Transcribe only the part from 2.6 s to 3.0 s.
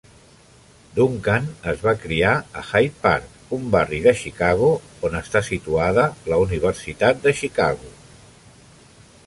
a Hyde